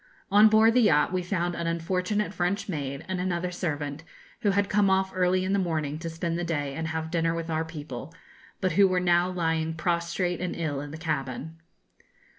On 0.31 0.47
board 0.49 0.73
the 0.73 0.81
yacht 0.81 1.13
we 1.13 1.21
found 1.21 1.53
an 1.53 1.67
unfortunate 1.67 2.33
French 2.33 2.67
maid, 2.67 3.05
and 3.07 3.21
another 3.21 3.51
servant, 3.51 4.03
who 4.39 4.49
had 4.49 4.67
come 4.67 4.89
off 4.89 5.11
early 5.13 5.45
in 5.45 5.53
the 5.53 5.59
morning 5.59 5.99
to 5.99 6.09
spend 6.09 6.39
the 6.39 6.43
day 6.43 6.73
and 6.73 6.87
have 6.87 7.11
dinner 7.11 7.35
with 7.35 7.51
our 7.51 7.63
people, 7.63 8.11
but 8.61 8.71
who 8.71 8.87
were 8.87 8.99
now 8.99 9.29
lying 9.29 9.75
prostrate 9.75 10.41
and 10.41 10.55
ill 10.55 10.81
in 10.81 10.89
the 10.89 10.97
cabin. 10.97 11.61